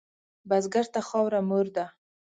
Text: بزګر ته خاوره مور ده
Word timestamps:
بزګر 0.49 0.85
ته 0.93 0.99
خاوره 1.07 1.39
مور 1.49 1.67
ده 1.75 1.85